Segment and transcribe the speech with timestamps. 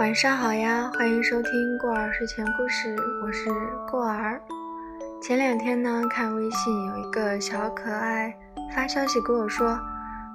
[0.00, 3.50] 晚上好呀，欢迎收听过儿睡前故事，我是
[3.90, 4.40] 过儿。
[5.20, 8.34] 前两天呢，看微信有一个小可爱
[8.74, 9.78] 发消息跟我说：“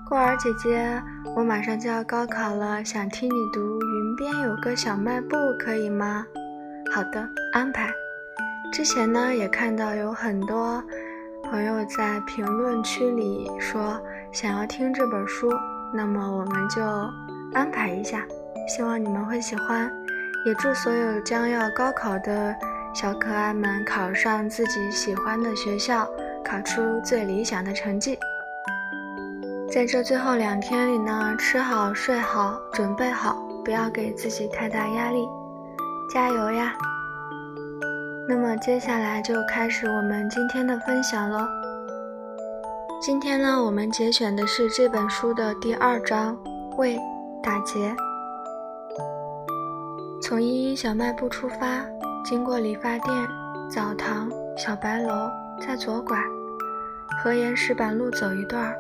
[0.08, 1.02] 过儿姐姐，
[1.36, 6.24] 我马上就要高考了，想听你读《云边有个小卖部》，可以吗？”
[6.94, 7.90] 好的，安排。
[8.72, 10.80] 之前呢，也看到有很多
[11.44, 14.00] 朋友在评论区里说
[14.32, 15.52] 想要听这本书，
[15.92, 16.84] 那么我们就
[17.52, 18.24] 安排一下。
[18.68, 19.92] 希望你们会喜欢，
[20.46, 22.56] 也祝所有将要高考的
[22.94, 26.08] 小可爱们考上自己喜欢的学校，
[26.44, 28.18] 考出最理想的成绩。
[29.72, 35.28] 在这最后两天里呢，吃好睡好，准备好，不要给自己太大压力，
[36.12, 36.74] 加油呀！
[38.28, 41.46] 那么接下来就开始我们今天的分享喽。
[43.02, 46.36] 今天呢，我们节选的是这本书的第二章，
[46.78, 46.98] 为
[47.44, 47.96] 打劫。
[50.28, 51.86] 从依依小卖部出发，
[52.24, 53.14] 经过理发店、
[53.70, 54.28] 澡堂、
[54.58, 55.30] 小白楼，
[55.62, 56.18] 再左拐，
[57.22, 58.76] 河沿石板路走一段儿，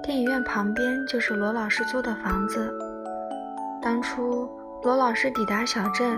[0.00, 2.72] 电影院旁边就是罗老师租的房子。
[3.82, 4.48] 当初
[4.84, 6.16] 罗老师抵达小镇，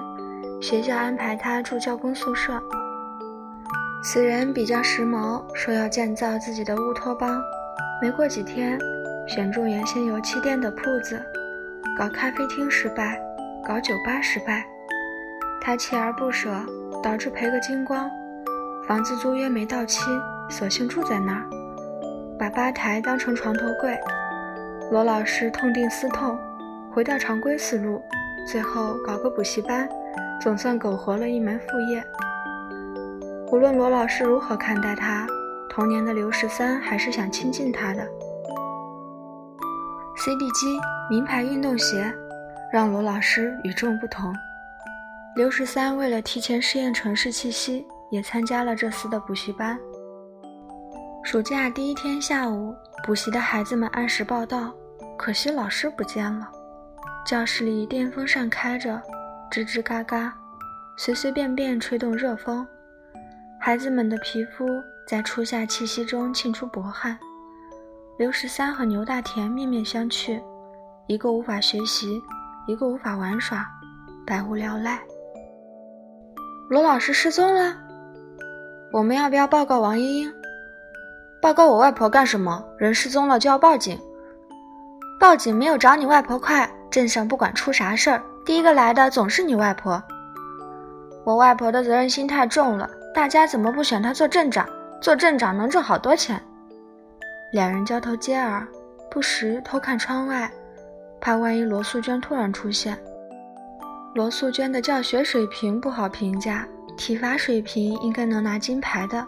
[0.60, 2.62] 学校安排他住教工宿舍。
[4.04, 7.40] 此人比较时髦，说要建造自己的乌托邦。
[8.02, 8.78] 没过几天，
[9.26, 11.18] 选中原先油漆店的铺子，
[11.98, 13.18] 搞咖啡厅失败。
[13.68, 14.66] 搞酒吧失败，
[15.60, 16.50] 他锲而不舍，
[17.02, 18.08] 导致赔个精光。
[18.86, 20.00] 房子租约没到期，
[20.48, 21.44] 索性住在那儿，
[22.38, 23.94] 把吧台当成床头柜。
[24.90, 26.38] 罗老师痛定思痛，
[26.94, 28.00] 回到常规思路，
[28.50, 29.86] 最后搞个补习班，
[30.40, 32.02] 总算苟活了一门副业。
[33.52, 35.26] 无论罗老师如何看待他，
[35.68, 38.02] 童年的刘十三还是想亲近他的。
[40.16, 40.80] CD 机，
[41.10, 42.10] 名牌运动鞋。
[42.70, 44.34] 让罗老师与众不同。
[45.34, 49.78] 刘十三为了提前适应城市气息，也参加了这次的补习班。
[51.22, 52.74] 暑假第一天下午，
[53.04, 54.72] 补习的孩子们按时报到，
[55.16, 56.50] 可惜老师不见了。
[57.24, 59.00] 教室里电风扇开着，
[59.50, 60.34] 吱吱嘎嘎，
[60.96, 62.66] 随随便便吹动热风，
[63.60, 64.66] 孩子们的皮肤
[65.06, 67.18] 在初夏气息中沁出薄汗。
[68.18, 70.42] 刘十三和牛大田面面相觑，
[71.06, 72.20] 一个无法学习。
[72.68, 73.66] 一个无法玩耍，
[74.26, 75.00] 百无聊赖。
[76.68, 77.74] 罗老师失踪了，
[78.92, 80.30] 我们要不要报告王英英？
[81.40, 82.62] 报告我外婆干什么？
[82.76, 83.98] 人失踪了就要报警？
[85.18, 86.70] 报警没有找你外婆快。
[86.90, 90.02] 镇上不管出啥事儿，第一个来的总是你外婆。
[91.24, 94.68] 我外婆的责任心太重了，大家怎么不选她做镇长？
[95.00, 96.38] 做镇长能挣好多钱。
[97.50, 98.68] 两人交头接耳，
[99.10, 100.50] 不时偷看窗外。
[101.20, 102.98] 怕万一罗素娟突然出现，
[104.14, 109.26] 罗素娟的教学水平不好评价，体罚水平应该能拿金牌的。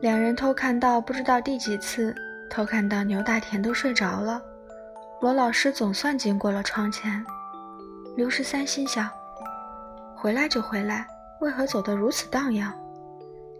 [0.00, 2.14] 两人偷看到不知道第几次，
[2.50, 4.40] 偷看到牛大田都睡着了，
[5.20, 7.24] 罗老师总算经过了窗前。
[8.16, 9.08] 刘十三心想：
[10.14, 11.06] 回来就回来，
[11.40, 12.72] 为何走得如此荡漾？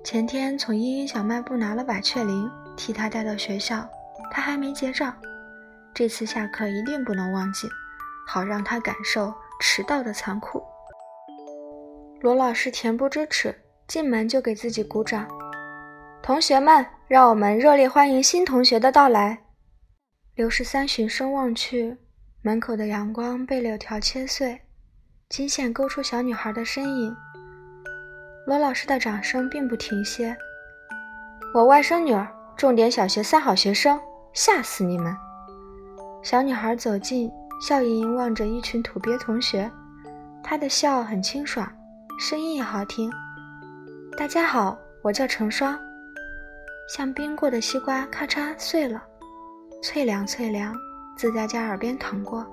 [0.04, 3.86] 前天从茵茵小卖部拿了百雀羚，替他带到学校，
[4.30, 5.14] 他还没结账。
[5.96, 7.66] 这次下课一定不能忘记，
[8.26, 10.62] 好让他感受迟到的残酷。
[12.20, 15.26] 罗老师恬不知耻，进门就给自己鼓掌。
[16.22, 19.38] 同学们，让我们热烈欢迎新同学的到来。
[20.34, 21.96] 刘十三循声望去，
[22.42, 24.60] 门口的阳光被柳条切碎，
[25.30, 27.16] 金线勾出小女孩的身影。
[28.46, 30.36] 罗老师的掌声并不停歇。
[31.54, 33.98] 我外甥女儿，重点小学三好学生，
[34.34, 35.16] 吓死你们！
[36.26, 39.70] 小女孩走近，笑盈盈望着一群土鳖同学，
[40.42, 41.72] 她的笑很清爽，
[42.18, 43.08] 声音也好听。
[44.18, 45.78] 大家好，我叫成双。
[46.92, 49.00] 像冰过的西瓜咔嚓碎了，
[49.80, 50.74] 脆凉脆凉，
[51.16, 52.44] 自家家耳边淌过。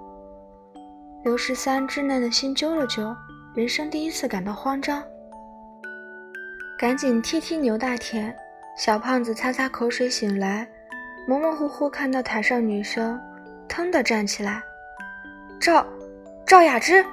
[1.23, 3.11] 刘十三稚嫩的心揪了揪，
[3.55, 5.03] 人生第一次感到慌张，
[6.77, 8.35] 赶紧踢踢牛大田。
[8.77, 10.67] 小胖子擦擦口水醒来，
[11.27, 13.19] 模模糊糊看到台上女生。
[13.73, 14.61] 腾地站起来，
[15.59, 15.83] 赵
[16.45, 17.03] 赵雅芝，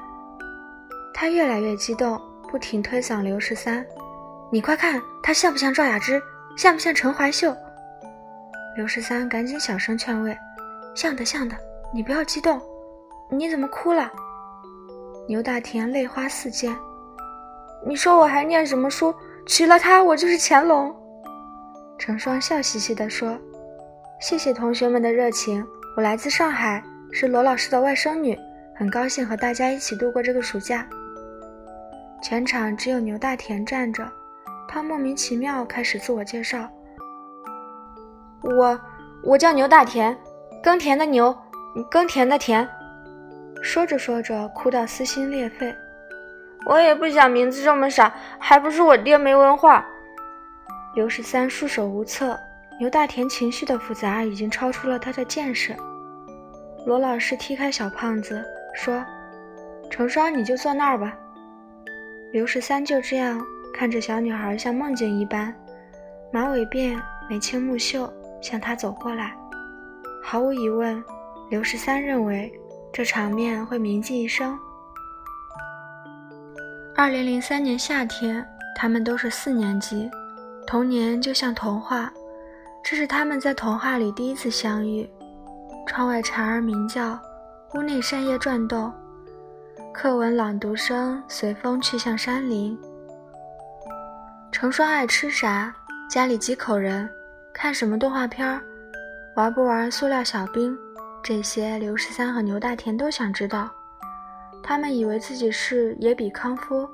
[1.14, 2.20] 他越来越激动，
[2.50, 3.82] 不停推搡刘十三。
[4.52, 6.22] 你快看，她像不像赵雅芝？
[6.58, 7.56] 像不像陈怀秀？
[8.76, 10.36] 刘十三赶紧小声劝慰
[10.94, 11.56] ：“像的，像的，
[11.94, 12.60] 你不要激动。
[13.30, 14.10] 你怎么哭了？”
[15.26, 16.76] 牛大田泪花四溅。
[17.86, 19.14] 你说我还念什么书？
[19.46, 20.94] 娶了她，我就是乾隆。
[21.98, 23.38] 成双笑嘻嘻地说
[24.20, 25.66] ：“谢谢同学们的热情。”
[26.00, 26.82] 我来自上海，
[27.12, 28.34] 是罗老师的外甥女，
[28.74, 30.86] 很高兴和大家一起度过这个暑假。
[32.22, 34.10] 全场只有牛大田站着，
[34.66, 36.66] 他莫名其妙开始自我介绍
[38.40, 38.80] ：“我
[39.22, 40.16] 我叫牛大田，
[40.62, 41.36] 耕田的牛，
[41.90, 42.66] 耕田的田。”
[43.60, 45.70] 说着说着，哭到撕心裂肺。
[46.64, 49.86] 我也不想名字这么傻，还不是我爹没文化。
[50.94, 52.40] 刘十三束手无策，
[52.78, 55.76] 牛大田情绪的复杂已经超出了他的见识。
[56.86, 58.42] 罗老师踢开小胖子，
[58.74, 59.04] 说
[59.90, 61.16] ：“成双，你就坐那儿吧。”
[62.32, 63.44] 刘十三就这样
[63.74, 65.54] 看着小女孩像梦境一般，
[66.32, 68.10] 马尾辫眉清目秀
[68.40, 69.36] 向他走过来。
[70.22, 71.02] 毫无疑问，
[71.50, 72.52] 刘十三认为
[72.92, 74.58] 这场面会铭记一生。
[76.96, 80.10] 二零零三年夏天，他们都是四年级，
[80.66, 82.12] 童年就像童话，
[82.82, 85.08] 这是他们在童话里第一次相遇。
[85.90, 87.18] 窗外蝉儿鸣叫，
[87.74, 88.92] 屋内扇叶转动，
[89.92, 92.78] 课文朗读声随风去向山林。
[94.52, 95.74] 成双爱吃啥？
[96.08, 97.10] 家里几口人？
[97.52, 98.60] 看什么动画片？
[99.34, 100.78] 玩不玩塑料小兵？
[101.24, 103.68] 这些刘十三和牛大田都想知道。
[104.62, 106.88] 他们以为自己是野比康夫，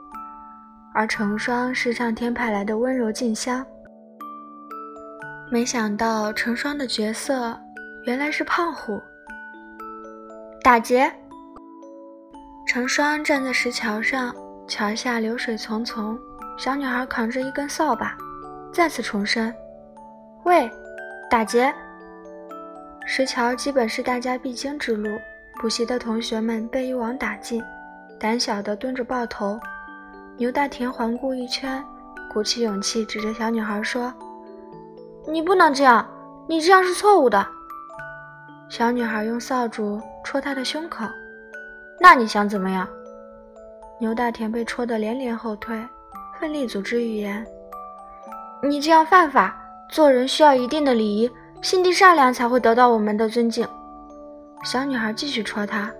[0.94, 3.62] 而成双是上天派来的温柔静香。
[5.50, 7.60] 没想到成双的角色
[8.06, 9.02] 原来是胖虎。
[10.62, 11.12] 打劫！
[12.64, 14.32] 成双站在石桥上，
[14.68, 16.16] 桥下流水淙淙，
[16.56, 18.16] 小女孩扛着一根扫把，
[18.72, 19.52] 再次重申
[20.46, 20.70] ：“喂，
[21.28, 21.74] 打劫！”
[23.04, 25.10] 石桥基本是大家必经之路。
[25.60, 27.60] 补习的同学们被一网打尽，
[28.20, 29.58] 胆小的蹲着抱头。
[30.36, 31.82] 牛大田环顾一圈，
[32.32, 34.14] 鼓起勇气指着小女孩说
[35.26, 36.06] ：“你不能这样，
[36.46, 37.44] 你这样是错误的。”
[38.68, 41.04] 小女孩用扫帚戳他的胸口。
[42.00, 42.86] “那你想怎么样？”
[43.98, 45.80] 牛大田被戳得连连后退，
[46.38, 47.46] 奋力组织语言
[48.62, 49.56] ：“你这样犯法，
[49.88, 51.30] 做人需要一定的礼仪，
[51.62, 53.66] 心地善良才会得到我们的尊敬。”
[54.64, 55.90] 小女孩继续戳他：“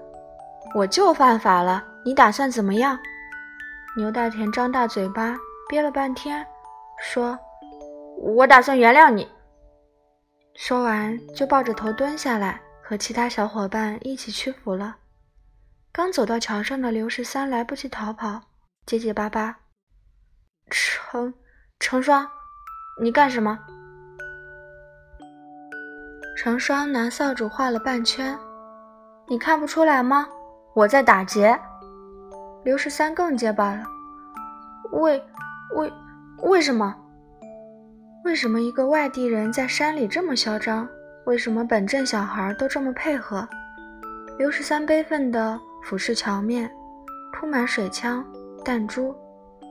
[0.75, 2.99] 我就犯法了，你打算怎么样？”
[3.97, 5.37] 牛大田张大嘴巴，
[5.69, 6.45] 憋了半天，
[7.01, 7.39] 说
[8.21, 9.27] ：“我打算原谅你。”
[10.59, 14.97] 说完就抱着头蹲下来，和其他小伙伴一起屈服了。
[15.93, 18.41] 刚走到桥上的刘十三来不及逃跑，
[18.87, 19.59] 结结巴巴
[20.71, 21.35] ：“成
[21.79, 22.27] 成双，
[23.03, 23.59] 你干什么？”
[26.39, 28.39] 成双拿扫帚画了半圈。
[29.29, 30.27] 你看不出来吗？
[30.75, 31.59] 我在打劫。
[32.65, 33.85] 刘十三更结巴了。
[34.93, 35.23] 为
[35.75, 35.93] 为
[36.39, 36.97] 为什么？
[38.27, 40.87] 为什么一个外地人在山里这么嚣张？
[41.27, 43.47] 为什么本镇小孩都这么配合？
[44.37, 46.69] 刘十三悲愤地俯视桥面，
[47.33, 48.25] 铺满水枪、
[48.65, 49.13] 弹珠、《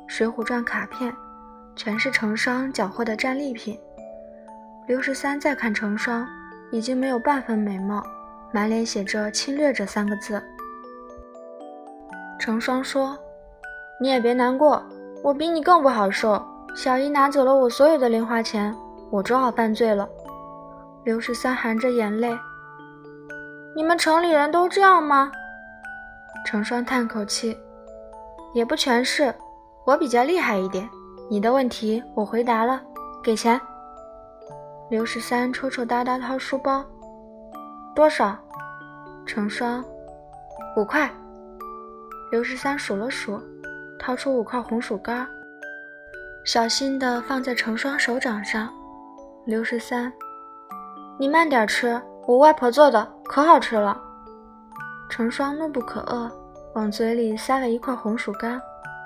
[0.07, 1.13] 水浒传》卡片，
[1.75, 3.77] 全是成双缴获的战利品。
[4.87, 6.25] 刘十三再看成双，
[6.71, 8.01] 已经没有半分美貌。
[8.53, 10.41] 满脸写着“侵略者”三个字。
[12.39, 13.19] 成双说
[13.99, 14.81] ：“你也别难过，
[15.21, 16.41] 我比你更不好受。
[16.75, 18.75] 小姨拿走了我所有的零花钱，
[19.09, 20.07] 我只好犯罪了。”
[21.05, 22.37] 刘十三含着眼泪
[23.75, 25.31] ：“你们城里人都这样吗？”
[26.45, 27.57] 成双叹口气
[28.53, 29.33] ：“也不全是，
[29.85, 30.87] 我比较厉害一点。
[31.29, 32.81] 你的问题我回答了，
[33.23, 33.59] 给钱。”
[34.91, 36.83] 刘十三抽抽搭搭掏书包
[37.95, 38.37] ：“多少？”
[39.25, 39.83] 成双，
[40.75, 41.09] 五块。
[42.31, 43.39] 刘十三数了数，
[43.97, 45.27] 掏出五块红薯干，
[46.45, 48.71] 小心地放在成双手掌上。
[49.45, 50.13] 刘十三，
[51.17, 53.99] 你慢点吃，我外婆做的可好吃了。
[55.09, 56.31] 成双怒不可遏，
[56.75, 58.61] 往嘴里塞了一块红薯干，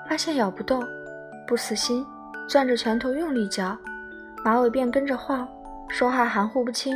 [0.06, 0.84] 发现咬不动，
[1.48, 2.06] 不死心，
[2.46, 3.74] 攥着拳头用力嚼，
[4.44, 5.48] 马尾辫跟着晃，
[5.88, 6.94] 说话含糊不清。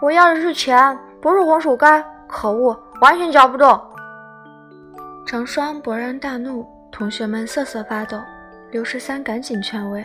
[0.00, 0.98] 我要的是钱。
[1.18, 3.80] 不是红薯干，可恶，完全嚼不动。
[5.26, 8.20] 成双勃然大怒，同学们瑟瑟发抖。
[8.76, 10.04] 刘十三赶紧劝慰：“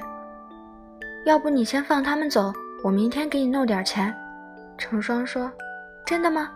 [1.27, 4.15] 要不你先放他们走，我明天给你弄点钱。”
[4.79, 5.51] 成双说
[6.07, 6.49] ：“真的吗？”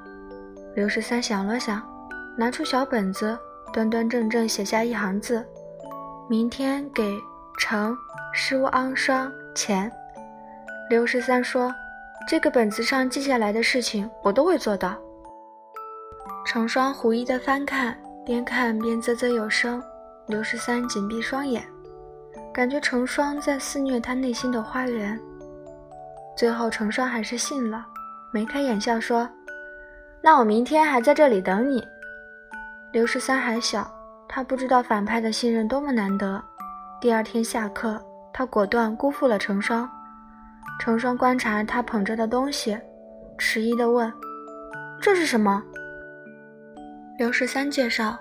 [0.76, 1.86] 刘十三想了想，
[2.38, 3.38] 拿出小本子，
[3.74, 5.46] 端端正正写下一行字
[6.30, 7.20] ：“明天给
[7.60, 7.94] 成
[8.34, 9.92] 舒昂双钱。”
[10.90, 11.70] 刘十三说。
[12.26, 14.98] 这个本子上记下来的事情，我都会做到。
[16.46, 19.84] 成双狐疑地翻看，边看边啧啧有声。
[20.28, 21.62] 刘十三紧闭双眼，
[22.56, 25.20] 感觉成双在肆虐他内心的花园。
[26.38, 27.86] 最后，成双还是信了，
[28.32, 29.30] 眉开眼笑说
[30.24, 31.86] ：“那我明天还在这里等你。”
[32.94, 33.86] 刘十三还小，
[34.26, 36.42] 他不知道反派的信任多么难得。
[37.02, 39.90] 第二天下课，他果断辜负了成双。
[40.80, 42.78] 成双观察他捧着的东西，
[43.38, 44.10] 迟疑地问
[45.02, 45.62] ：“这是什么？”
[47.20, 48.18] 刘十三介绍：“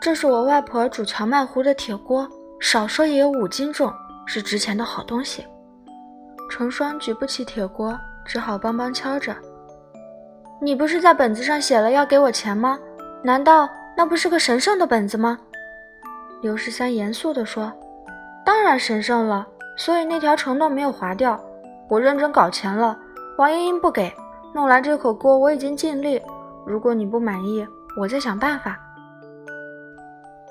[0.00, 2.26] 这是我外婆煮荞麦糊的铁锅，
[2.62, 3.92] 少说也有五斤重，
[4.24, 5.44] 是值钱的好东西。”
[6.48, 9.34] 成双举不起铁锅，只好帮帮敲着。
[10.62, 12.78] “你不是在本子上写了要给我钱吗？
[13.24, 15.38] 难道？”那不是个神圣的本子吗？
[16.40, 17.70] 刘十三严肃地说
[18.42, 21.38] ：“当然神圣了，所以那条承诺没有划掉。
[21.90, 22.98] 我认真搞钱了，
[23.36, 24.10] 王莹莹不给，
[24.54, 26.18] 弄来这口锅我已经尽力。
[26.64, 27.66] 如果你不满意，
[27.98, 28.78] 我再想办法。”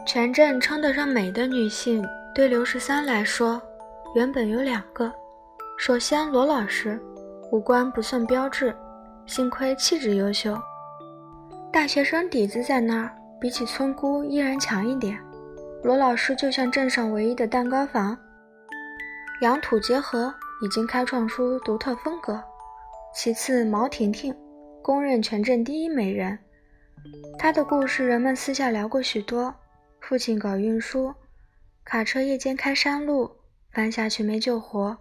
[0.05, 3.61] 全镇称得上美的女性，对刘十三来说，
[4.15, 5.11] 原本有两个。
[5.77, 6.99] 首先，罗老师，
[7.51, 8.75] 五官不算标致，
[9.25, 10.57] 幸亏气质优秀，
[11.71, 13.11] 大学生底子在那儿。
[13.39, 15.17] 比起村姑依然强一点。
[15.81, 18.15] 罗老师就像镇上唯一的蛋糕房，
[19.41, 20.31] 洋土结合，
[20.63, 22.39] 已经开创出独特风格。
[23.15, 24.31] 其次，毛婷婷，
[24.83, 26.37] 公认全镇第一美人。
[27.39, 29.51] 她的故事人们私下聊过许多。
[30.01, 31.13] 父亲搞运输，
[31.85, 33.37] 卡车夜间开山路，
[33.71, 34.97] 翻下去没救活。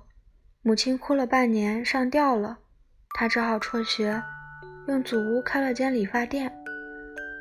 [0.63, 2.59] 母亲哭了半年，上吊了，
[3.15, 4.23] 他只好辍学，
[4.87, 6.53] 用祖屋开了间理发店。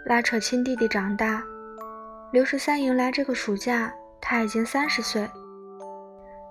[0.05, 1.43] 拉扯亲弟弟长大，
[2.31, 5.29] 刘十三迎来这个暑假，他已经三十岁，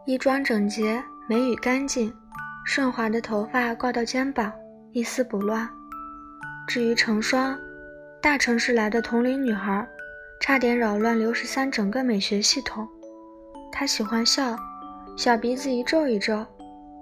[0.05, 2.15] 衣装整洁，眉宇干净，
[2.67, 4.53] 顺滑的头发挂到肩膀，
[4.93, 5.69] 一丝不乱。
[6.69, 7.59] 至于成双，
[8.21, 9.89] 大城市来的同龄女孩，
[10.41, 12.87] 差点扰乱刘十三整个美学系统。
[13.73, 14.57] 他喜欢笑，
[15.17, 16.45] 小鼻子一皱一皱，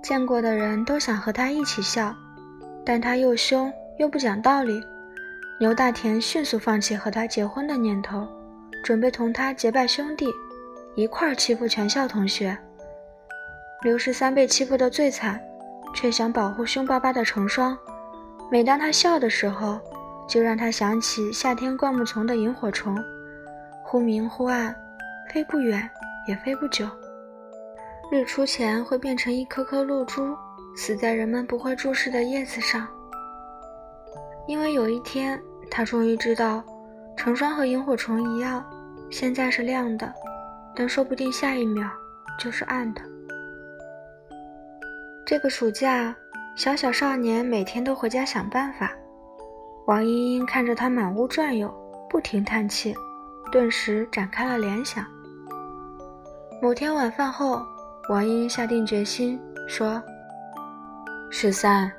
[0.03, 2.15] 见过的人都想和他一起笑，
[2.85, 4.81] 但他又凶又不讲道理。
[5.61, 8.27] 牛大田迅速放弃和他结婚的念头，
[8.83, 10.27] 准备同他结拜兄弟，
[10.95, 12.57] 一块儿欺负全校同学。
[13.83, 15.41] 刘十三被欺负得最惨，
[15.95, 17.77] 却想保护凶巴巴的成双。
[18.51, 19.79] 每当他笑的时候，
[20.29, 22.97] 就让他想起夏天灌木丛的萤火虫，
[23.89, 24.75] 忽明忽暗，
[25.33, 25.89] 飞不远
[26.27, 26.89] 也飞不久。
[28.11, 30.37] 日出前会变成一颗颗露珠，
[30.77, 32.85] 死在人们不会注视的叶子上。
[34.49, 35.41] 因为有一天，
[35.71, 36.65] 他终于知道，
[37.17, 38.69] 成双和萤火虫一样，
[39.09, 40.13] 现在是亮的，
[40.75, 41.89] 但说不定下一秒
[42.41, 43.01] 就是暗的。
[45.25, 46.13] 这个暑假，
[46.57, 48.91] 小小少年每天都回家想办法。
[49.87, 51.73] 王莺莺看着他满屋转悠，
[52.11, 52.93] 不停叹气，
[53.51, 55.05] 顿时展开了联想。
[56.61, 57.65] 某天晚饭后，
[58.09, 60.03] 王英下定决心说
[61.31, 61.91] ：“十三。”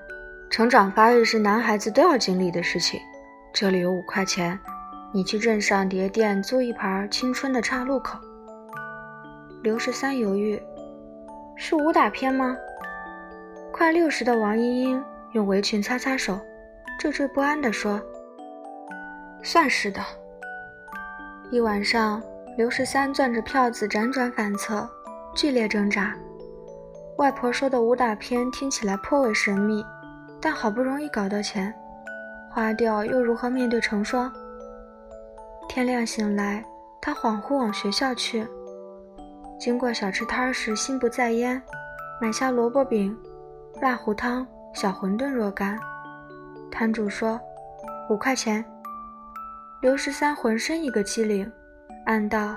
[0.49, 2.99] 成长发育是男孩子都要经历的事情。
[3.53, 4.57] 这里有五块钱，
[5.11, 8.17] 你去镇上碟店租一盘《青春的岔路口》。
[9.61, 10.61] 刘十三犹豫
[11.57, 12.55] ：“是武打片吗？”
[13.73, 16.39] 快六十的王英英用围裙擦擦手，
[17.01, 18.01] 惴惴不安地说
[19.43, 20.01] ：“算是的。”
[21.49, 22.21] 一晚上，
[22.57, 24.85] 刘十三攥着票子辗转反侧，
[25.33, 26.13] 剧烈挣扎。
[27.19, 29.83] 外婆说的武打片听起来颇为神秘。
[30.39, 31.73] 但好不容易搞到钱，
[32.51, 34.31] 花掉又如何面对成双？
[35.67, 36.63] 天亮醒来，
[37.01, 38.45] 他恍惚往学校去，
[39.59, 41.59] 经过小吃摊时心不在焉，
[42.21, 43.17] 买下萝卜饼、
[43.81, 45.79] 辣糊汤、小馄饨若干。
[46.69, 47.39] 摊主说
[48.09, 48.63] 五块钱。
[49.79, 51.49] 刘十三浑身一个机灵，
[52.07, 52.55] 暗道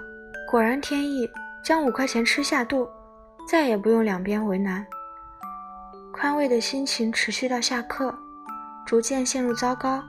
[0.51, 1.31] 果然天意，
[1.63, 2.89] 将五块钱吃下肚，
[3.47, 4.85] 再也不用两边为难。
[6.15, 8.15] 宽慰的心情持续到下课，
[8.87, 10.03] 逐渐陷入糟糕。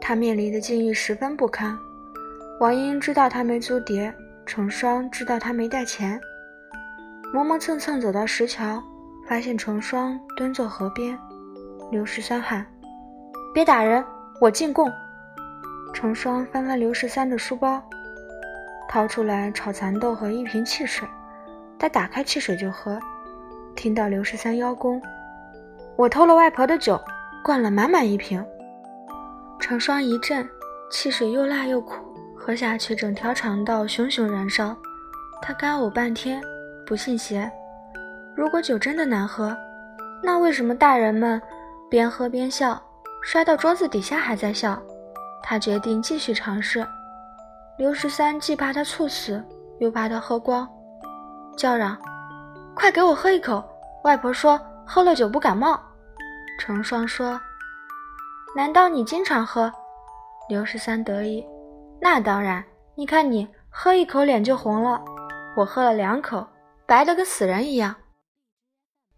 [0.00, 1.76] 他面临的境遇十分不堪。
[2.60, 4.14] 王英知道他没租碟，
[4.46, 6.20] 成双知道他没带钱，
[7.34, 8.80] 磨磨蹭蹭走到石桥，
[9.26, 11.18] 发现成双蹲坐河边。
[11.90, 12.64] 刘十三喊
[13.52, 14.04] ：“别打人，
[14.40, 14.88] 我进贡。”
[15.92, 17.82] 成双翻翻刘十三的书包，
[18.88, 21.06] 掏出来炒蚕豆和一瓶汽水。
[21.78, 22.98] 他打开汽水就喝，
[23.74, 25.00] 听到刘十三邀功。
[25.96, 27.00] 我偷了外婆的酒，
[27.44, 28.44] 灌了满满一瓶。
[29.58, 30.48] 成双一震，
[30.90, 31.96] 汽水又辣又苦，
[32.36, 34.76] 喝下去整条肠道熊熊燃烧。
[35.42, 36.42] 他干呕半天，
[36.86, 37.50] 不信邪。
[38.34, 39.56] 如果酒真的难喝，
[40.22, 41.40] 那为什么大人们
[41.90, 42.82] 边喝边笑，
[43.22, 44.80] 摔到桌子底下还在笑？
[45.42, 46.86] 他决定继续尝试。
[47.78, 49.42] 刘十三既怕他猝死，
[49.78, 50.68] 又怕他喝光，
[51.56, 51.96] 叫嚷
[52.76, 53.64] ：“快给我喝一口！
[54.04, 55.80] 外婆说喝了酒不感冒。”
[56.60, 57.40] 成双说
[58.54, 59.72] ：“难道你经常喝？”
[60.50, 61.46] 刘十三得意
[62.02, 62.62] ：“那当然，
[62.96, 65.02] 你看你喝一口脸就红了，
[65.56, 66.46] 我喝了两口，
[66.86, 67.94] 白的跟死人一样。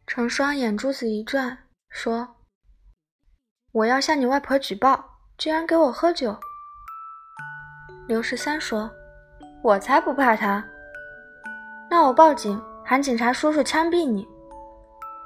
[0.06, 2.36] 成双眼珠子一转，说
[3.72, 5.11] ：“我要向你外婆举报，
[5.42, 6.36] 居然给我喝酒。”
[8.06, 8.88] 刘十三说
[9.60, 10.62] ：“我才不怕他，
[11.90, 14.24] 那我报警，喊警察叔叔枪毙你。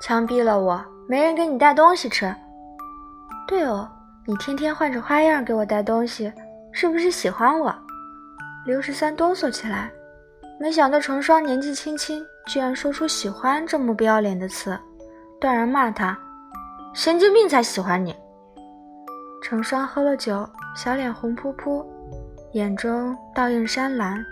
[0.01, 2.35] 枪毙了我，没人给你带东西吃。
[3.47, 3.87] 对哦，
[4.25, 6.33] 你天天换着花样给我带东西，
[6.73, 7.75] 是不是喜欢我？”
[8.65, 9.91] 刘十三哆嗦起来，
[10.59, 14.79] 没想到成双年纪轻轻，居然说出“喜欢”这么不要脸的词，
[15.39, 16.19] 断然骂他
[16.95, 18.17] ：“神经病才喜欢你！”
[19.43, 21.87] 成双喝了酒，小脸红扑扑。
[22.53, 24.25] 眼中倒映山蓝。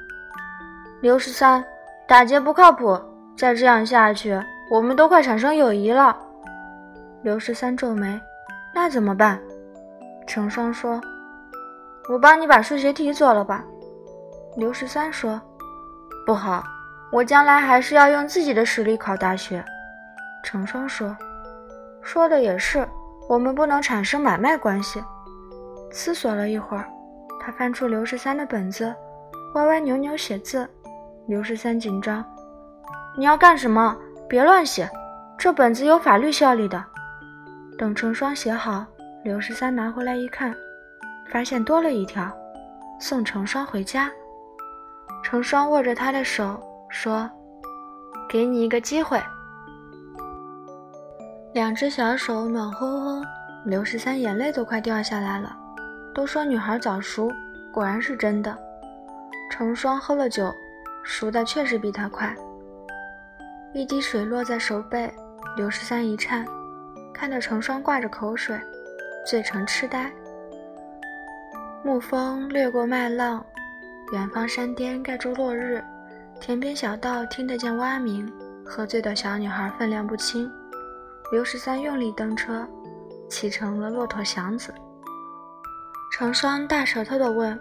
[1.00, 1.62] 刘十三，
[2.08, 2.98] 打劫不靠谱，
[3.36, 6.16] 再这样下去，我们都快产生友谊了。
[7.22, 8.18] 刘十三皱眉，
[8.74, 9.38] 那怎么办？
[10.26, 11.00] 成双说
[12.08, 13.62] ：“我帮你把数学题做了吧。”
[14.56, 15.40] 刘十三说
[16.24, 16.64] ：“不好，
[17.12, 19.62] 我将来还是要用自己的实力考大学。”
[20.42, 21.14] 成双说
[22.00, 22.88] ：“说的也是，
[23.28, 25.02] 我们不能产生买卖关系。”
[25.90, 26.88] 思索了一会儿。
[27.46, 28.94] 他翻出刘十三的本子，
[29.54, 30.66] 歪歪扭扭写字。
[31.26, 32.24] 刘十三紧张
[33.18, 33.94] ：“你要干什么？
[34.26, 34.90] 别乱写，
[35.36, 36.82] 这本子有法律效力的。”
[37.76, 38.86] 等成双写好，
[39.24, 40.54] 刘十三拿回来一看，
[41.30, 42.32] 发现多了一条
[42.98, 44.10] ：“送成双回家。”
[45.22, 47.30] 成双握着他的手说
[48.30, 49.22] ：“给你一个机会。”
[51.54, 53.24] 两只小手暖烘烘，
[53.64, 55.56] 刘十三眼泪都快掉下来了。
[56.12, 57.30] 都说女孩早熟，
[57.72, 58.58] 果然是真的。
[59.48, 60.52] 成双喝了酒，
[61.04, 62.34] 熟的确实比他快。
[63.72, 65.08] 一滴水落在手背，
[65.56, 66.44] 刘十三一颤，
[67.12, 68.60] 看到成双挂着口水，
[69.24, 70.10] 醉成痴呆。
[71.84, 73.46] 暮风掠过麦浪，
[74.12, 75.80] 远方山巅盖住落日，
[76.40, 78.28] 田边小道听得见蛙鸣。
[78.66, 80.50] 喝醉的小女孩分量不轻，
[81.32, 82.66] 刘十三用力蹬车，
[83.28, 84.72] 骑成了骆驼祥子。
[86.12, 87.58] 成双大舌头地问：“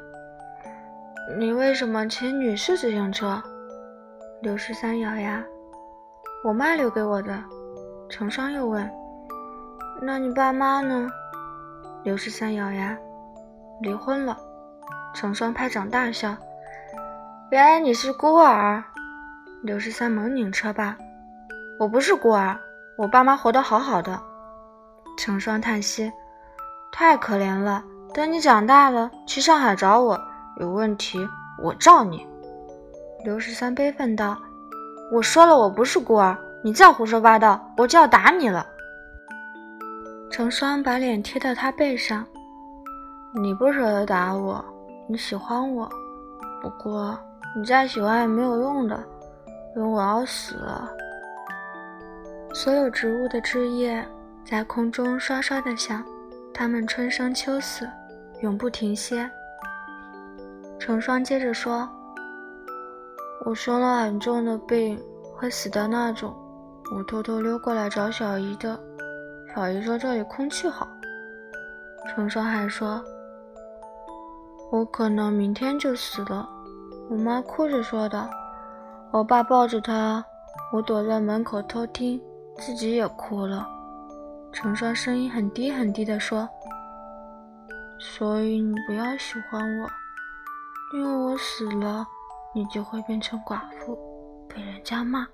[1.40, 3.42] 你为什么骑女士自行车？”
[4.44, 5.44] 刘十三咬牙
[6.44, 7.42] ：“我妈留给我的。”
[8.10, 8.88] 成双又问
[10.04, 11.10] ：“那你爸妈呢？”
[12.04, 12.96] 刘十三咬牙
[13.82, 14.38] ：“离婚了。”
[15.16, 16.36] 成双拍掌大笑
[17.50, 18.84] ：“原来你是孤儿！”
[19.64, 20.96] 刘十三猛拧车把
[21.80, 22.60] ：“我不是孤儿，
[22.98, 24.20] 我爸妈活得好好的。”
[25.18, 26.12] 成双叹息
[26.92, 30.20] ：“太可怜了。”等你长大了，去上海找我，
[30.60, 31.28] 有问题
[31.60, 32.28] 我罩你。
[33.24, 34.38] 刘十三悲愤道
[35.12, 38.68] ：“我说了，我不是孤儿，你再胡说八道，我就要打你了。”
[40.30, 42.24] 成双把脸贴到他背上
[43.42, 44.64] ：“你不舍得打我，
[45.08, 45.90] 你喜欢我，
[46.62, 47.18] 不过
[47.56, 49.04] 你再喜欢也没有用的，
[49.76, 50.88] 因为我要死了。”
[52.54, 54.08] 所有植物的枝叶
[54.46, 56.06] 在空中刷刷地响，
[56.54, 57.90] 它们春生秋死。
[58.42, 59.30] 永不停歇。
[60.78, 61.90] 成双接着说
[63.46, 65.02] ：“我生了很重的病，
[65.34, 66.36] 会死的那种。
[66.94, 68.78] 我偷偷溜过来找小姨的。
[69.56, 70.86] 小姨说这里空气好。”
[72.14, 73.02] 成双还说
[74.70, 76.48] ：“我可能明天就死了。”
[77.10, 78.30] 我妈哭着说的。
[79.12, 80.24] 我爸抱着她，
[80.74, 82.22] 我躲在门口偷听，
[82.58, 83.68] 自己也哭了。
[84.52, 86.48] 成双声音很低很低的说。
[88.00, 89.90] 所以你不要喜欢我，
[90.94, 92.06] 因为我死了，
[92.54, 93.98] 你就会变成寡妇，
[94.48, 95.26] 被人家骂。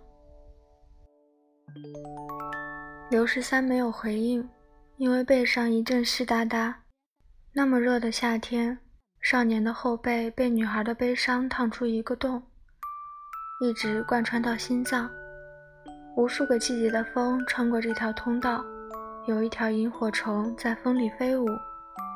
[3.10, 4.48] 刘十三没有回应，
[4.98, 6.84] 因为背上一阵湿哒哒。
[7.54, 8.78] 那么热的夏天，
[9.20, 12.44] 少年的后背被女孩的悲伤烫出一个洞，
[13.62, 15.10] 一直贯穿到心脏。
[16.16, 18.64] 无数个季节的风穿过这条通道，
[19.26, 21.48] 有一条萤火虫在风里飞舞。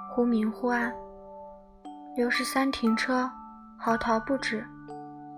[0.10, 0.93] 忽明忽暗，
[2.15, 3.29] 刘十三停车，
[3.77, 4.63] 嚎啕不止。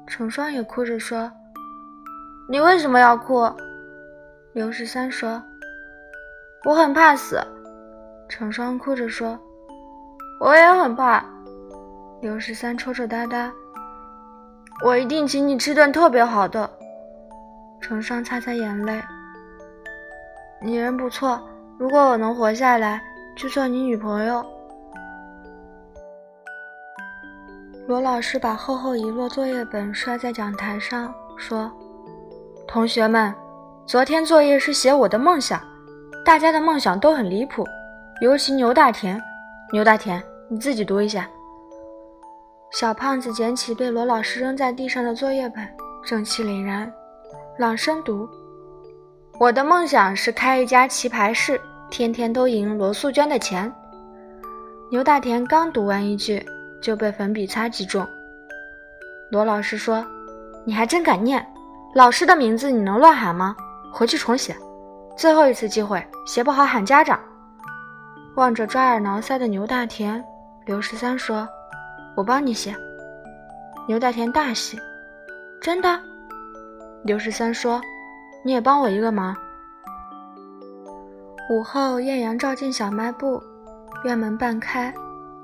[0.08, 1.32] 成双也哭着说
[2.50, 3.50] ：“你为什么要哭？”
[4.54, 5.42] 刘十三说
[6.66, 7.40] ：“我很怕死。”
[8.28, 9.40] 成双哭着说
[10.42, 11.24] ：“我也很怕。”
[12.22, 13.52] 刘十三抽抽搭搭
[14.84, 16.70] ：“我一定请你吃顿特别好的。”
[17.86, 19.00] 成双擦擦眼泪
[20.60, 21.40] ：“你人不错，
[21.78, 23.00] 如果我能活下来，
[23.36, 24.44] 就做你女朋友。”
[27.86, 31.72] 罗老师把厚厚一摞作业本摔在讲台上，说
[32.68, 33.32] ：“同学们，
[33.86, 35.62] 昨天作业是写我的梦想，
[36.26, 37.64] 大家的梦想都很离谱，
[38.20, 39.22] 尤其牛大田。
[39.72, 40.20] 牛大田，
[40.50, 41.30] 你自己读一下。
[42.72, 45.64] 小胖子捡起被罗老师扔在地上的作业本，
[46.04, 46.92] 正气凛然，
[47.58, 48.28] 朗声读
[49.40, 53.74] ：“我的梦想是开一家棋牌室，天天都赢罗素娟的钱。”
[54.92, 56.46] 牛大田刚读完一句，
[56.82, 58.06] 就被粉笔擦击中。
[59.32, 60.06] 罗老师说
[60.68, 61.46] ：“你还真敢念，
[61.94, 63.56] 老师的名字你能乱喊吗？
[63.90, 64.54] 回去重写，
[65.16, 67.18] 最后一次机会，写不好喊家长。”
[68.36, 70.22] 望着抓耳挠腮的牛大田，
[70.66, 71.48] 刘十三说。
[72.18, 72.76] 我帮你写。
[73.88, 74.78] 牛大田大喜，
[75.62, 76.02] 真的？
[77.06, 77.80] 刘十三说
[78.42, 79.38] ：“你也帮我一个忙。”
[81.52, 83.40] 午后，艳阳照进小卖部，
[84.04, 84.92] 院门半开，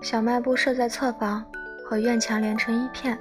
[0.02, 1.46] 小卖部设在侧房，
[1.86, 3.16] 和院墙连成一片，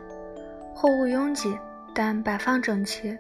[0.75, 1.55] 货物拥挤，
[1.95, 3.15] 但摆放整齐。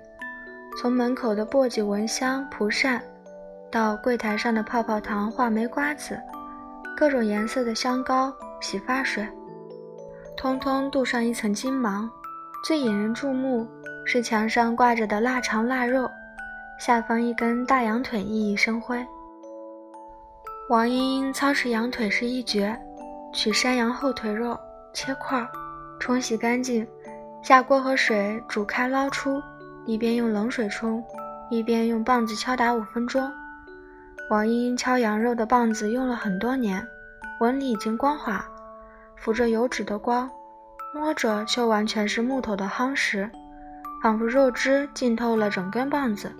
[0.80, 3.02] 从门口的簸箕、蚊香、蒲扇，
[3.70, 6.18] 到柜台上的泡泡糖、话梅、瓜子，
[6.96, 9.28] 各种颜色的香膏、洗发水。
[10.34, 12.10] 通通镀上一层金芒，
[12.64, 13.68] 最引人注目
[14.12, 16.10] 是墙上挂着的腊肠腊肉，
[16.80, 19.06] 下方一根大羊腿熠熠生辉。
[20.68, 22.76] 王英英操持羊腿是一绝，
[23.32, 24.58] 取山羊后腿肉
[24.92, 25.46] 切块，
[26.00, 26.84] 冲洗干净，
[27.40, 29.40] 下锅和水煮开捞出，
[29.86, 31.00] 一边用冷水冲，
[31.48, 33.30] 一边用棒子敲打五分钟。
[34.28, 36.84] 王英英敲羊肉的棒子用了很多年，
[37.38, 38.44] 纹理已经光滑。
[39.14, 40.28] 浮着油脂的光，
[40.92, 43.30] 摸着就完全是木头的夯实，
[44.02, 46.32] 仿佛肉汁浸透了整根棒子。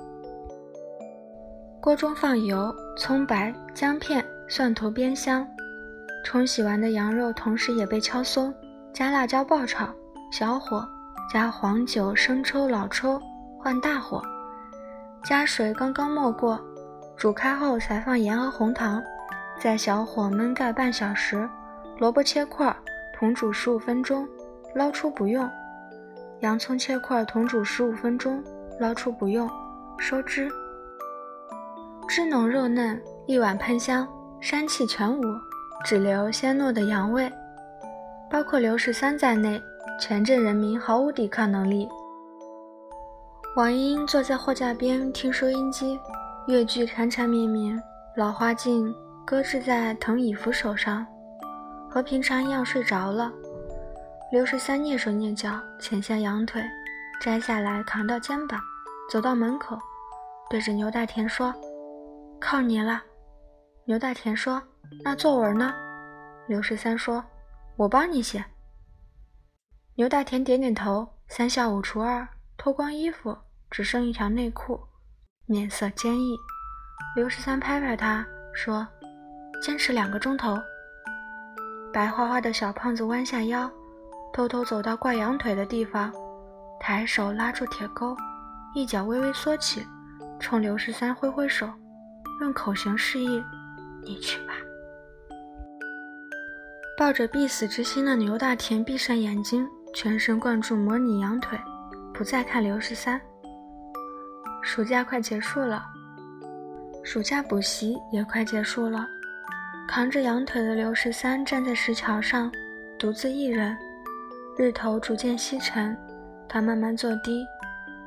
[1.81, 5.46] 锅中放油、葱白、姜片、蒜头煸香，
[6.25, 8.55] 冲洗完的羊肉同时也被敲松，
[8.92, 9.88] 加辣椒爆炒，
[10.33, 10.87] 小火
[11.33, 13.20] 加黄酒、生抽、老抽，
[13.59, 14.23] 换大火，
[15.25, 16.59] 加水刚刚没过，
[17.16, 19.03] 煮开后才放盐和红糖，
[19.59, 21.49] 在小火焖盖半小时。
[21.99, 22.75] 萝卜切块，
[23.18, 24.27] 同煮十五分钟，
[24.75, 25.46] 捞出不用；
[26.40, 28.42] 洋葱切块，同煮十五分钟，
[28.79, 29.48] 捞出不用，
[29.98, 30.50] 收汁。
[32.09, 34.09] 汁浓肉嫩，一碗喷香，
[34.40, 35.22] 膻气全无，
[35.85, 37.31] 只留鲜糯的羊味。
[38.31, 39.61] 包括刘十三在内，
[40.00, 41.87] 全镇人民毫无抵抗能力。
[43.55, 45.98] 王英坐在货架边听收音机，
[46.46, 47.79] 乐句缠缠绵绵，
[48.16, 48.94] 老花镜
[49.26, 51.07] 搁置在藤椅扶手上。
[51.90, 53.31] 和平常一样睡着了。
[54.30, 56.62] 刘十三蹑手蹑脚潜下羊腿，
[57.20, 58.60] 摘下来扛到肩膀，
[59.10, 59.76] 走到门口，
[60.48, 61.52] 对着牛大田说
[62.40, 63.02] ：“靠你了。”
[63.86, 64.62] 牛大田说
[65.02, 65.74] ：“那作文呢？”
[66.46, 67.24] 刘十三说
[67.74, 68.44] ：“我帮你写。”
[69.98, 73.36] 牛大田点点头，三下五除二脱光衣服，
[73.68, 74.80] 只剩一条内裤，
[75.46, 76.36] 面色坚毅。
[77.16, 78.86] 刘十三拍拍他说
[79.60, 80.56] ：“坚持两个钟头。”
[81.92, 83.68] 白花花的小胖子弯下腰，
[84.32, 86.12] 偷偷走到挂羊腿的地方，
[86.78, 88.16] 抬手拉住铁钩，
[88.74, 89.84] 一脚微微缩起，
[90.38, 91.68] 冲刘十三挥挥手，
[92.40, 93.42] 用口型示意
[94.02, 94.54] ：“你去吧。”
[96.96, 101.58] 抱着必死之心的牛大田闭上眼睛，全神贯注模拟羊腿，
[102.14, 103.20] 不再看刘十三。
[104.62, 105.82] 暑假快结束了，
[107.02, 109.06] 暑假补习也快结束了。
[109.88, 112.52] 扛着羊腿的刘十三站在石桥上，
[112.98, 113.76] 独自一人。
[114.61, 115.96] 日头逐渐西沉，
[116.46, 117.46] 他慢慢坐低，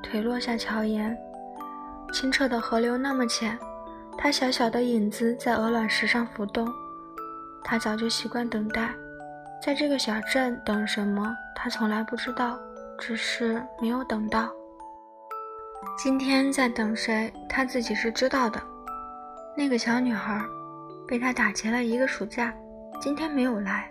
[0.04, 1.18] 腿落下桥沿。
[2.14, 3.58] 清澈的河流那么浅，
[4.20, 6.72] 他小小的影子在鹅卵石上浮动。
[7.64, 8.94] 他早就习惯等待，
[9.64, 12.60] 在这个小镇等什么，他从来不知道，
[13.00, 14.48] 只是没有等到。
[15.98, 18.62] 今天在等谁，他自己是知道的。
[19.58, 20.40] 那个小女孩。
[21.06, 22.54] 被他打劫了一个暑假，
[23.02, 23.90] 今天没有来。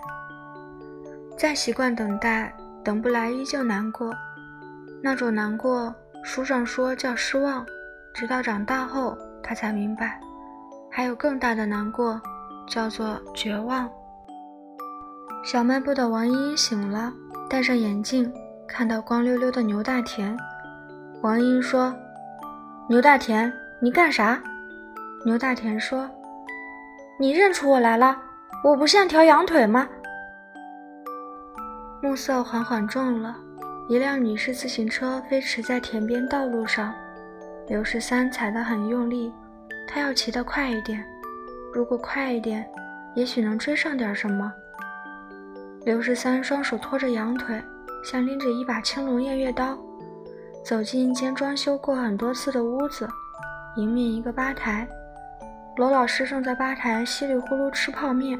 [1.36, 2.52] 再习惯等待，
[2.84, 4.12] 等不来依旧难过。
[5.02, 7.66] 那种难过，书上说叫失望，
[8.14, 10.20] 直到长大后他才明白，
[10.90, 12.20] 还有更大的难过，
[12.68, 13.90] 叫做绝望。
[15.44, 17.12] 小卖部的王依依醒了，
[17.50, 18.32] 戴上眼镜，
[18.68, 20.36] 看到光溜溜的牛大田。
[21.22, 21.92] 王依依说
[22.88, 24.40] ：“牛大田，你干啥？”
[25.26, 26.08] 牛大田说。
[27.18, 28.16] 你认出我来了？
[28.64, 29.88] 我不像条羊腿吗？
[32.02, 33.36] 暮色缓缓重了，
[33.88, 36.92] 一辆女士自行车飞驰在田边道路上。
[37.68, 39.32] 刘十三踩得很用力，
[39.86, 41.04] 他要骑得快一点。
[41.72, 42.68] 如果快一点，
[43.14, 44.52] 也许能追上点什么。
[45.84, 47.62] 刘十三双手托着羊腿，
[48.04, 49.78] 像拎着一把青龙偃月刀，
[50.64, 53.08] 走进一间装修过很多次的屋子，
[53.76, 54.88] 迎面一个吧台。
[55.76, 58.36] 罗老师正在吧台稀里呼噜吃泡面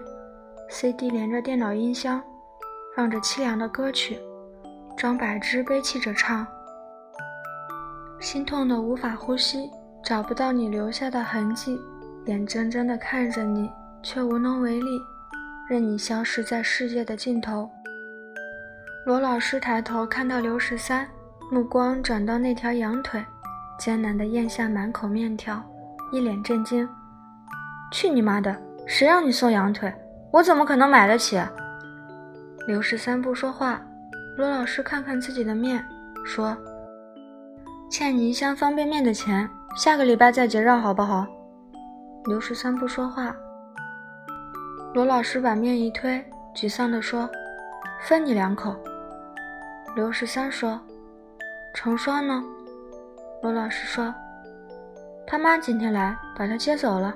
[0.68, 2.20] ，CD 连着电脑音箱，
[2.94, 4.18] 放着凄凉的歌曲，
[4.98, 6.46] 张柏芝悲泣着唱
[8.20, 9.70] ：“心痛的无法呼吸，
[10.04, 11.80] 找不到你留下的痕迹，
[12.26, 13.70] 眼睁睁地看着你，
[14.02, 15.00] 却无能为力，
[15.70, 17.70] 任你消失在世界的尽头。”
[19.06, 21.08] 罗老师抬头看到刘十三，
[21.50, 23.24] 目光转到那条羊腿，
[23.78, 25.62] 艰难地咽下满口面条，
[26.12, 26.86] 一脸震惊
[27.90, 28.54] ：“去你妈的！
[28.86, 29.90] 谁让你送羊腿？
[30.30, 31.42] 我怎么可能买得起？”
[32.64, 33.82] 刘十三不说话，
[34.36, 35.84] 罗老师看看自己的面，
[36.24, 36.56] 说
[37.90, 41.26] ：“欠你一箱方便面的钱，下个礼拜再结账好不好？”
[42.26, 43.34] 刘十三不说话，
[44.94, 47.28] 罗老师把面一推，沮丧地说
[48.06, 48.76] ：“分你两口。”
[49.96, 50.80] 刘十三说
[51.74, 52.44] ：“成双呢？”
[53.42, 54.14] 罗老师说
[55.26, 57.12] ：“他妈今天来把他接走了。”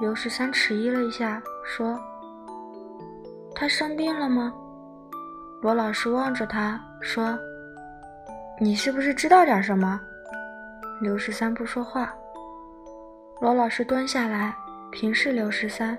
[0.00, 1.98] 刘十三迟疑了一下，说
[3.54, 4.52] ：“他生病了吗？”
[5.62, 7.38] 罗老师望着他说
[8.60, 10.00] ：“你是不是知道点什么？”
[11.00, 12.14] 刘十三不说话。
[13.40, 14.54] 罗老师蹲下来，
[14.92, 15.96] 平视刘十三，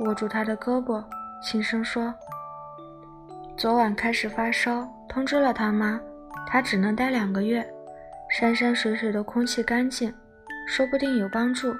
[0.00, 1.04] 握住他的胳膊，
[1.42, 2.14] 轻声说
[3.56, 6.00] ：“昨晚开始发烧。”通知了他妈，
[6.46, 7.68] 他只能待两个月。
[8.28, 10.14] 山山水水的空气干净，
[10.68, 11.74] 说不定有帮助。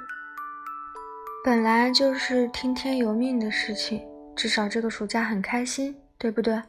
[1.45, 4.03] 本来就是听天由命的事情，
[4.37, 6.63] 至少这个暑假很开心，对不对？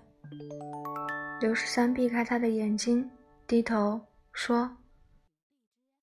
[1.39, 3.10] 刘十三避开他的眼睛，
[3.47, 4.78] 低头说：“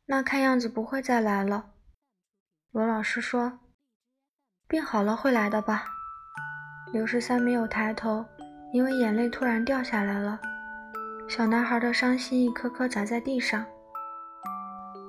[0.07, 1.71] 那看样子不会再来了。”
[2.73, 3.61] 罗老师说
[4.69, 5.87] ：“病好了会来的吧？”
[6.93, 8.25] 刘十三没有抬头。
[8.71, 10.39] 因为眼泪突然掉下来了，
[11.27, 13.65] 小男孩的伤心一颗颗砸在地上。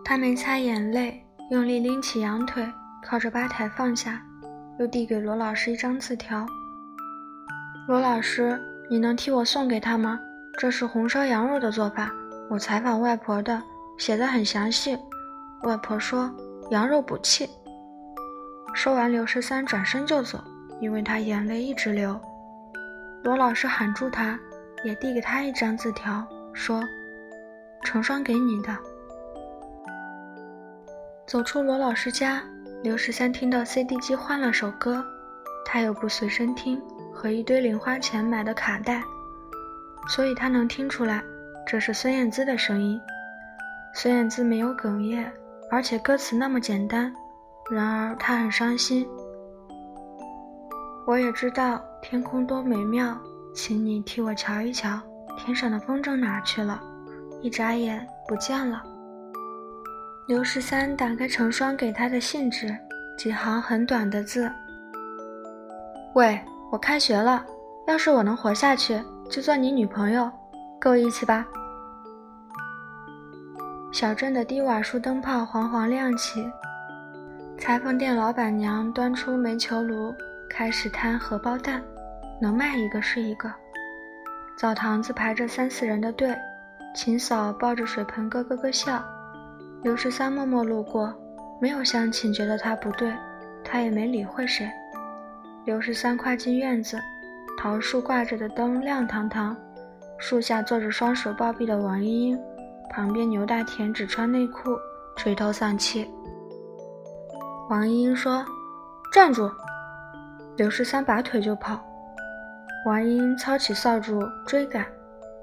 [0.05, 2.65] 他没擦眼泪，用力拎起羊腿，
[3.03, 4.25] 靠着吧台放下，
[4.79, 6.45] 又递给罗老师一张字条
[7.85, 8.57] ：“罗老师，
[8.89, 10.17] 你能替我送给他吗？
[10.57, 12.09] 这是红烧羊肉的做法，
[12.49, 13.61] 我采访外婆的，
[13.97, 14.97] 写的很详细。
[15.63, 16.33] 外婆说
[16.71, 17.49] 羊肉补气。”
[18.73, 20.41] 说完，刘十三转身就走，
[20.79, 22.17] 因为他眼泪一直流。
[23.23, 24.39] 罗老师喊住他，
[24.85, 26.81] 也递给他一张字条，说
[27.83, 28.73] ：“成双给你的。”
[31.27, 32.41] 走出罗老师家，
[32.81, 35.03] 刘十三听到 CD 机换了首歌，
[35.65, 36.81] 他有部随身听
[37.13, 39.03] 和一堆零花钱买的卡带，
[40.07, 41.21] 所以他能听出来
[41.67, 42.97] 这是孙燕姿的声音。
[43.93, 45.29] 孙燕姿没有哽咽，
[45.69, 47.13] 而且歌词那么简单，
[47.69, 49.05] 然而他很伤心。
[51.05, 53.17] 我也知道天空多美妙，
[53.53, 54.97] 请你替我瞧一瞧，
[55.37, 56.81] 天上的风筝哪去了？
[57.41, 58.81] 一眨眼不见了。
[60.29, 62.77] 刘十三打开成双给他的信纸，
[63.17, 64.47] 几行很短的字
[66.13, 66.39] ：“喂，
[66.71, 67.43] 我开学了，
[67.87, 70.31] 要是我能活下去，就做你女朋友，
[70.79, 71.47] 够义气吧。”
[73.91, 76.47] 小镇的低瓦数灯泡黄黄亮起，
[77.57, 80.13] 裁缝店老板娘端出煤球炉。
[80.47, 81.81] 开始摊荷包蛋，
[82.39, 83.51] 能卖一个是一个。
[84.59, 86.35] 澡堂子排着三四人的队，
[86.93, 89.03] 秦嫂抱着水盆咯咯咯笑。
[89.81, 91.13] 刘十三默默路过，
[91.61, 93.13] 没有乡亲觉得他不对，
[93.63, 94.69] 他也没理会谁。
[95.63, 96.99] 刘十三跨进院子，
[97.57, 99.55] 桃树挂着的灯亮堂堂，
[100.17, 102.39] 树下坐着双手抱臂的王莺莺，
[102.89, 104.77] 旁边牛大田只穿内裤，
[105.15, 106.11] 垂头丧气。
[107.69, 108.43] 王莺莺说
[109.13, 109.49] ：“站住！”
[110.57, 111.79] 刘十三拔腿就跑，
[112.85, 114.85] 王英操起扫帚追赶，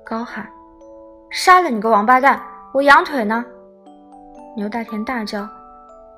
[0.05, 0.46] 高喊
[1.33, 2.38] ：“杀了你个王八蛋！
[2.75, 3.42] 我羊腿呢？”
[4.57, 5.47] 牛大田大叫：“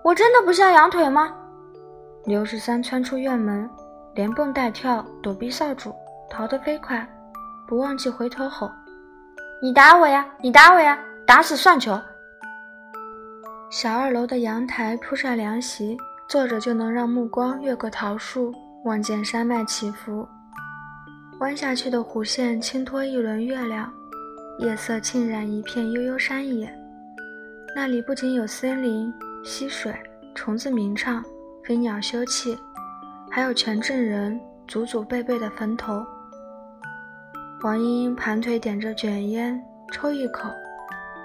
[0.04, 1.34] 我真的不像羊腿吗？”
[2.24, 3.68] 刘十三窜出院门，
[4.14, 5.92] 连蹦带跳躲避扫帚，
[6.30, 7.04] 逃得飞快，
[7.66, 8.70] 不忘记回头吼
[9.60, 10.24] ：“你打我呀！
[10.40, 10.96] 你打我呀！
[11.26, 11.98] 打死算球！”
[13.70, 15.96] 小二楼的阳台铺上凉席，
[16.28, 18.54] 坐着就能让目光越过桃树。
[18.84, 20.26] 望见山脉起伏，
[21.40, 23.92] 弯下去的弧线轻托一轮月亮，
[24.60, 26.72] 夜色浸染一片悠悠山野。
[27.74, 29.12] 那里不仅有森林、
[29.44, 29.94] 溪水、
[30.34, 31.24] 虫子鸣唱、
[31.64, 32.58] 飞鸟休憩，
[33.30, 36.04] 还有全镇人祖祖辈辈的坟头。
[37.62, 40.48] 王英英盘腿点着卷烟，抽一口。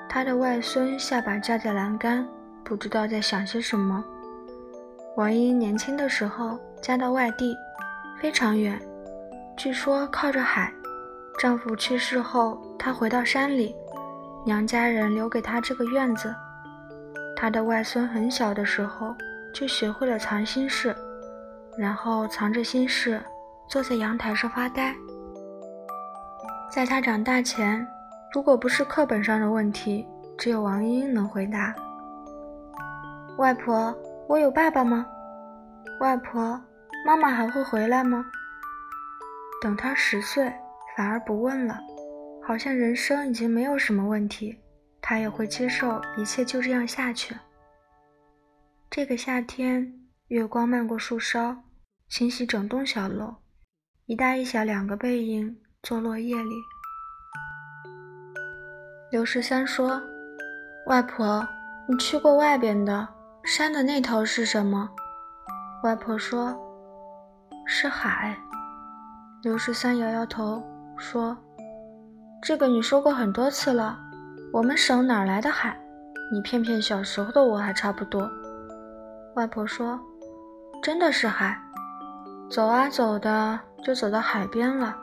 [0.08, 2.28] 她的外孙下巴架在栏杆，
[2.64, 4.04] 不知道在想些什么。
[5.16, 6.60] 王英年轻的时候。
[6.84, 7.56] 嫁到外地，
[8.20, 8.78] 非常远，
[9.56, 10.70] 据说靠着海。
[11.40, 13.74] 丈夫去世后，她回到山里，
[14.46, 16.34] 娘家人留给他这个院子。
[17.36, 19.16] 他的外孙很小的时候
[19.54, 20.96] 就学会了藏心事，
[21.78, 23.22] 然后藏着心事，
[23.68, 24.96] 坐在阳台上发呆。
[26.72, 27.86] 在他长大前，
[28.34, 31.74] 如果不是课本上的问题，只有王英英能回答。
[33.38, 33.96] 外婆，
[34.28, 35.06] 我有爸爸吗？
[36.00, 36.60] 外婆，
[37.06, 38.26] 妈妈还会回来吗？
[39.62, 40.52] 等他十岁，
[40.96, 41.78] 反而不问了，
[42.46, 44.60] 好像人生已经没有什么问题，
[45.02, 47.34] 他也会接受一切就这样下去。
[48.90, 49.94] 这个夏天，
[50.28, 51.56] 月光漫过树梢，
[52.10, 53.34] 清洗整栋小楼，
[54.08, 56.56] 一大一小两个背影坐落叶里。
[59.10, 60.02] 刘十三说
[60.88, 61.48] ：“外婆，
[61.88, 63.08] 你去过外边的
[63.46, 64.90] 山的那头是什么？”
[65.84, 66.54] 外婆说
[67.66, 68.38] ：“是海。”
[69.44, 70.62] 刘十三摇摇头
[70.98, 71.38] 说
[72.46, 73.98] ：“这个你说过很多次了。
[74.52, 75.74] 我们省哪来的海？
[76.30, 78.30] 你骗骗小时候的我还差不多。”
[79.36, 79.98] 外婆说
[80.84, 81.58] ：“真的是海。
[82.50, 84.94] 走啊走的，就走到海边了。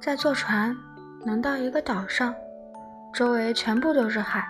[0.00, 0.76] 再坐船，
[1.24, 2.34] 能到一个岛上。”
[3.14, 4.44] 周围全部都是海，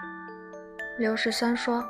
[0.99, 1.85] 刘十三说：“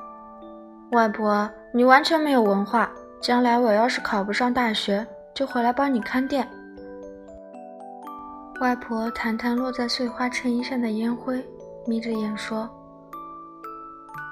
[0.90, 2.90] 外婆，你完全没有文化。
[3.20, 6.48] 将来我要是考不上大学，就回来帮你看店。”
[8.62, 11.44] 外婆弹弹落在碎花衬衣上的烟灰，
[11.85, 12.70] 眯着眼说：“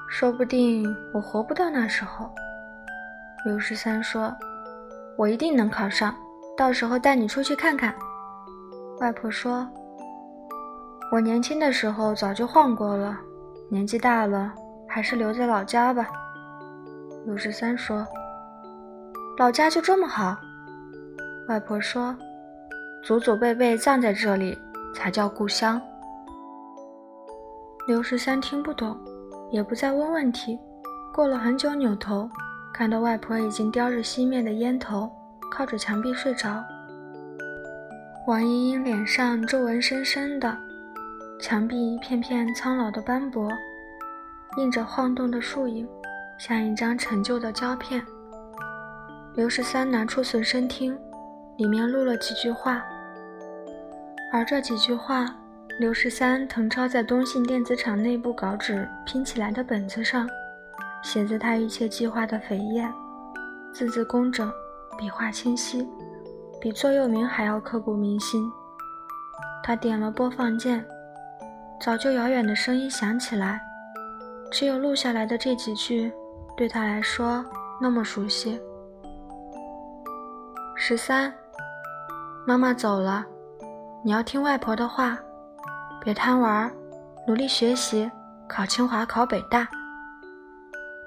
[0.08, 2.30] 说不定我活不到那时候。”
[3.44, 4.32] 刘十三说
[5.18, 6.14] ：“我一定能考上，
[6.56, 7.92] 到时候带你出去看看。”
[9.02, 9.68] 外婆说。
[11.10, 13.18] 我年轻的时候早就晃过了，
[13.68, 14.52] 年纪大了
[14.86, 16.06] 还是留在老家吧。
[17.26, 18.06] 刘十三说
[19.38, 20.36] ：“老家就这么好？”
[21.50, 22.16] 外婆说
[23.02, 24.58] ：“祖祖辈辈葬在这里，
[24.94, 25.80] 才叫故乡。”
[27.88, 28.96] 刘十三听不懂，
[29.50, 30.58] 也不再问问题。
[31.12, 32.28] 过了很久，扭头
[32.72, 35.10] 看到外婆已经叼着熄灭的烟头，
[35.50, 36.62] 靠着墙壁睡着。
[38.26, 40.56] 王莹莹脸上皱纹深深的。
[41.40, 43.50] 墙壁一片片苍老的斑驳，
[44.58, 45.88] 映着晃动的树影，
[46.38, 48.04] 像一张陈旧的胶片。
[49.34, 50.96] 刘十三拿出随身听，
[51.60, 52.82] 里面录了几句话。
[54.32, 55.26] 而这几句话，
[55.78, 60.26] 刘十三誊抄在东信电子厂内部稿纸拼起来的本子上，
[61.02, 62.90] 写着他一切计划的扉页，
[63.74, 64.50] 字字工整，
[64.96, 65.86] 笔画清晰，
[66.62, 68.50] 比座右铭还要刻骨铭心。
[69.62, 70.82] 他点了播放键。
[71.78, 73.60] 早就遥远的声音响起来，
[74.50, 76.10] 只有录下来的这几句，
[76.56, 77.44] 对他来说
[77.78, 78.58] 那么熟悉。
[80.74, 81.32] 十三，
[82.46, 83.24] 妈妈走了，
[84.02, 85.16] 你要听外婆的话，
[86.02, 86.72] 别贪玩，
[87.26, 88.10] 努力学习，
[88.48, 89.68] 考清华，考北大。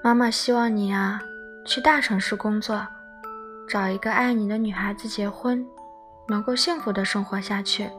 [0.02, 1.20] 妈妈希望你啊，
[1.66, 2.86] 去大城市工作，
[3.68, 5.66] 找一个爱你的女孩子结婚，
[6.28, 7.90] 能够幸福的生活下去，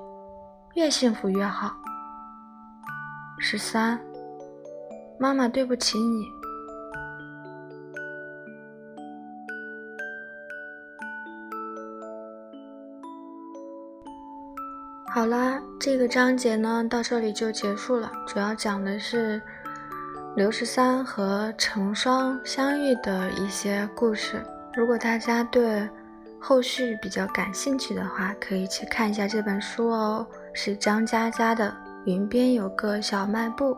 [0.76, 1.72] 越幸福越好。
[3.38, 4.00] 十三，
[5.20, 6.35] 妈妈对不起你。
[15.26, 19.42] 好啦，这个章节呢到这里就结束了，主要讲的是
[20.36, 24.40] 刘十三和成双相遇的一些故事。
[24.76, 25.90] 如果大家对
[26.40, 31.76] 后续比较感兴趣的话，可以去看一下这本书哦，是张嘉佳的。
[32.06, 33.76] 云边有个小卖部。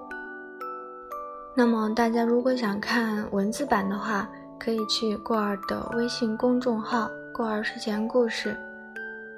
[1.55, 4.27] 那么大家如果想看文字版的话，
[4.59, 8.53] 可以去过儿的微信公众号“过儿睡前故事”，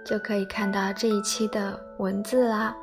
[0.09, 2.75] 就可以看到这一期的文字啦。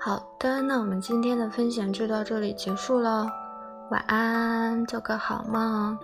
[0.00, 3.28] 好的，那我们今天的分享就到这里结束喽，
[3.92, 5.96] 晚安，做个好梦，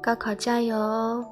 [0.00, 1.22] 高考加油！